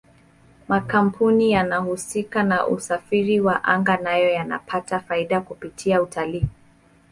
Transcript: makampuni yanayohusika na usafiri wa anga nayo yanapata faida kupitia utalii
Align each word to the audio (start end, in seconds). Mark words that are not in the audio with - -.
makampuni 0.67 1.51
yanayohusika 1.51 2.43
na 2.43 2.67
usafiri 2.67 3.39
wa 3.39 3.63
anga 3.63 3.97
nayo 3.97 4.29
yanapata 4.29 4.99
faida 4.99 5.41
kupitia 5.41 6.01
utalii 6.01 6.45